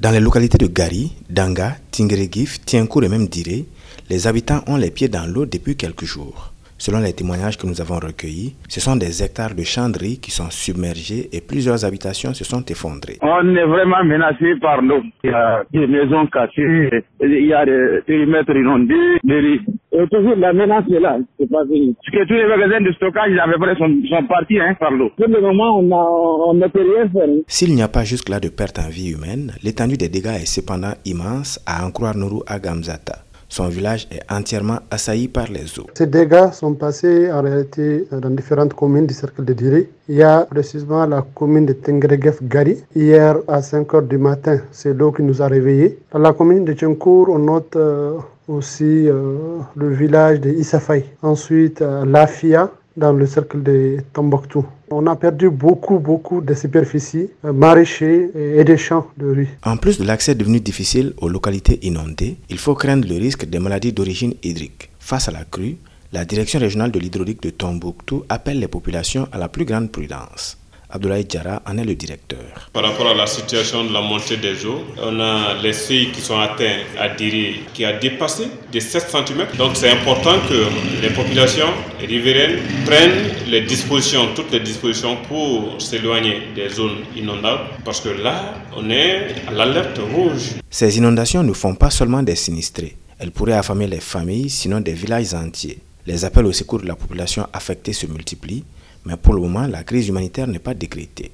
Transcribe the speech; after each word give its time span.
Dans 0.00 0.12
les 0.12 0.20
localités 0.20 0.56
de 0.56 0.66
Gari, 0.66 1.12
Danga, 1.28 1.72
Tingeregif, 1.92 2.64
Tienkour 2.64 3.04
et 3.04 3.10
même 3.10 3.26
Diré, 3.26 3.66
les 4.08 4.26
habitants 4.26 4.62
ont 4.66 4.78
les 4.78 4.90
pieds 4.90 5.08
dans 5.08 5.26
l'eau 5.30 5.44
depuis 5.44 5.76
quelques 5.76 6.06
jours. 6.06 6.54
Selon 6.78 7.00
les 7.00 7.12
témoignages 7.12 7.58
que 7.58 7.66
nous 7.66 7.82
avons 7.82 7.96
recueillis, 7.96 8.56
ce 8.66 8.80
sont 8.80 8.96
des 8.96 9.22
hectares 9.22 9.54
de 9.54 9.62
chanderies 9.62 10.18
qui 10.18 10.30
sont 10.30 10.48
submergés 10.48 11.28
et 11.34 11.42
plusieurs 11.42 11.84
habitations 11.84 12.32
se 12.32 12.44
sont 12.44 12.64
effondrées. 12.64 13.18
On 13.20 13.54
est 13.54 13.66
vraiment 13.66 14.02
menacé 14.02 14.54
par 14.62 14.80
l'eau. 14.80 15.02
Il 15.22 15.32
y 15.32 15.34
a 15.34 15.64
des 15.70 15.86
maisons 15.86 16.26
cassées, 16.28 17.04
il 17.20 17.46
y 17.46 17.52
a 17.52 17.66
des 17.66 18.00
périmètres 18.06 18.56
inondés, 18.56 19.18
des 19.22 19.60
et 19.92 20.06
toujours 20.06 20.36
la 20.36 20.52
menace 20.52 20.84
est 20.90 21.00
là, 21.00 21.18
pas. 21.50 21.58
Parce 21.58 22.10
que 22.12 22.26
tous 22.26 22.34
les 22.34 22.46
magasins 22.46 22.80
de 22.80 22.92
stockage 22.92 23.36
à 23.38 23.46
peu 23.50 23.58
près 23.58 23.74
sont, 23.76 23.90
sont 24.08 24.26
partis 24.26 24.58
hein, 24.60 24.74
par 24.78 24.90
l'eau. 24.90 25.10
Pour 25.16 25.28
le 25.28 25.40
moment, 25.40 25.78
on 25.78 26.54
ne 26.54 26.66
peut 26.68 26.82
rien 26.82 27.08
faire. 27.08 27.28
S'il 27.46 27.74
n'y 27.74 27.82
a 27.82 27.88
pas 27.88 28.04
jusque-là 28.04 28.40
de 28.40 28.48
perte 28.48 28.78
en 28.78 28.88
vie 28.88 29.10
humaine, 29.10 29.52
l'étendue 29.62 29.96
des 29.96 30.08
dégâts 30.08 30.38
est 30.40 30.46
cependant 30.46 30.94
immense, 31.04 31.60
à 31.66 31.84
en 31.86 31.90
croire 31.90 32.16
Nourou 32.16 32.42
Agamzata. 32.46 33.24
Son 33.52 33.66
village 33.68 34.06
est 34.12 34.22
entièrement 34.32 34.78
assailli 34.92 35.26
par 35.26 35.48
les 35.50 35.76
eaux. 35.80 35.88
Ces 35.94 36.06
dégâts 36.06 36.52
sont 36.52 36.74
passés 36.74 37.32
en 37.32 37.42
réalité 37.42 38.06
dans 38.12 38.30
différentes 38.30 38.74
communes 38.74 39.08
du 39.08 39.14
cercle 39.14 39.44
de 39.44 39.52
Diri. 39.52 39.88
Il 40.08 40.14
y 40.14 40.22
a 40.22 40.46
précisément 40.48 41.04
la 41.04 41.22
commune 41.34 41.66
de 41.66 41.72
Tengregef 41.72 42.40
Gari. 42.44 42.76
Hier 42.94 43.38
à 43.48 43.60
5 43.60 43.88
h 43.92 44.06
du 44.06 44.18
matin, 44.18 44.60
c'est 44.70 44.94
l'eau 44.96 45.10
qui 45.10 45.24
nous 45.24 45.42
a 45.42 45.48
réveillés. 45.48 45.98
Dans 46.12 46.20
la 46.20 46.32
commune 46.32 46.64
de 46.64 46.74
Tchenkour, 46.74 47.28
on 47.28 47.40
note 47.40 47.74
euh, 47.74 48.18
aussi 48.50 49.08
euh, 49.08 49.60
le 49.76 49.94
village 49.94 50.40
de 50.40 50.50
Isafay. 50.50 51.04
Ensuite, 51.22 51.82
euh, 51.82 52.04
Lafia 52.04 52.70
dans 52.96 53.12
le 53.12 53.24
cercle 53.26 53.62
de 53.62 53.98
Tombouctou. 54.12 54.66
On 54.90 55.06
a 55.06 55.14
perdu 55.14 55.48
beaucoup, 55.48 55.98
beaucoup 56.00 56.40
de 56.40 56.52
superficies, 56.54 57.30
euh, 57.44 57.52
maraîchers 57.52 58.30
et 58.34 58.64
des 58.64 58.76
champs 58.76 59.06
de 59.16 59.28
riz. 59.30 59.48
En 59.64 59.76
plus 59.76 59.98
de 59.98 60.04
l'accès 60.04 60.34
devenu 60.34 60.60
difficile 60.60 61.14
aux 61.20 61.28
localités 61.28 61.78
inondées, 61.86 62.36
il 62.48 62.58
faut 62.58 62.74
craindre 62.74 63.08
le 63.08 63.14
risque 63.14 63.44
des 63.44 63.60
maladies 63.60 63.92
d'origine 63.92 64.34
hydrique. 64.42 64.90
Face 64.98 65.28
à 65.28 65.32
la 65.32 65.44
crue, 65.44 65.76
la 66.12 66.24
direction 66.24 66.58
régionale 66.58 66.90
de 66.90 66.98
l'hydraulique 66.98 67.42
de 67.42 67.50
Tombouctou 67.50 68.24
appelle 68.28 68.58
les 68.58 68.68
populations 68.68 69.28
à 69.30 69.38
la 69.38 69.48
plus 69.48 69.64
grande 69.64 69.92
prudence. 69.92 70.59
Abdoulaye 70.92 71.24
Djara 71.28 71.62
en 71.66 71.78
est 71.78 71.84
le 71.84 71.94
directeur. 71.94 72.70
Par 72.72 72.82
rapport 72.82 73.06
à 73.08 73.14
la 73.14 73.26
situation 73.26 73.84
de 73.84 73.92
la 73.92 74.00
montée 74.00 74.36
des 74.36 74.64
eaux, 74.66 74.82
on 75.02 75.20
a 75.20 75.54
les 75.62 75.72
seuils 75.72 76.10
qui 76.10 76.20
sont 76.20 76.38
atteints 76.38 76.78
à 76.98 77.08
Diri 77.10 77.60
qui 77.72 77.84
a 77.84 77.92
dépassé 77.98 78.48
de 78.72 78.80
7 78.80 79.08
cm. 79.08 79.46
Donc 79.56 79.72
c'est 79.76 79.90
important 79.90 80.34
que 80.48 80.66
les 81.02 81.10
populations 81.10 81.68
riveraines 82.00 82.58
prennent 82.84 83.30
les 83.48 83.60
dispositions, 83.62 84.28
toutes 84.34 84.50
les 84.52 84.60
dispositions 84.60 85.16
pour 85.28 85.80
s'éloigner 85.80 86.42
des 86.56 86.68
zones 86.68 86.98
inondables 87.16 87.62
parce 87.84 88.00
que 88.00 88.08
là, 88.08 88.54
on 88.76 88.90
est 88.90 89.34
à 89.46 89.52
l'alerte 89.52 89.98
rouge. 90.14 90.54
Ces 90.68 90.98
inondations 90.98 91.42
ne 91.42 91.52
font 91.52 91.74
pas 91.74 91.90
seulement 91.90 92.22
des 92.22 92.36
sinistrés. 92.36 92.96
Elles 93.18 93.30
pourraient 93.30 93.52
affamer 93.52 93.86
les 93.86 94.00
familles, 94.00 94.50
sinon 94.50 94.80
des 94.80 94.94
villages 94.94 95.34
entiers. 95.34 95.78
Les 96.06 96.24
appels 96.24 96.46
au 96.46 96.52
secours 96.52 96.80
de 96.80 96.86
la 96.86 96.96
population 96.96 97.46
affectée 97.52 97.92
se 97.92 98.06
multiplient 98.06 98.64
mais 99.04 99.16
pour 99.16 99.34
le 99.34 99.40
moment, 99.40 99.66
la 99.66 99.82
crise 99.84 100.08
humanitaire 100.08 100.46
n'est 100.46 100.58
pas 100.58 100.74
décrétée. 100.74 101.32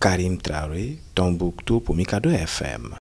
Karim 0.00 0.38
Traoré, 0.38 0.98
Tombouctou 1.14 1.80
pour 1.80 1.94
Mikado 1.94 2.30
FM. 2.30 2.90